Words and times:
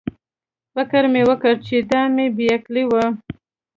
فکر 0.73 1.03
مې 1.11 1.21
وکړ 1.29 1.53
چې 1.65 1.75
دا 1.91 2.01
مې 2.15 2.25
بې 2.35 2.47
عقلي 2.55 2.83
وه. 2.91 3.05